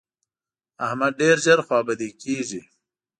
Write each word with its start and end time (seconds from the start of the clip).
احمد 0.85 1.11
ډېر 1.21 1.37
ژر 1.45 1.59
خوابدی 1.67 2.09
کېږي. 2.21 2.61